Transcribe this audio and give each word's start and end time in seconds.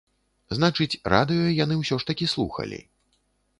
Значыць, 0.59 0.87
радыё 1.13 1.45
яны 1.63 1.75
ўсё 1.83 1.95
ж 2.03 2.09
такі 2.13 2.31
слухалі. 2.35 2.83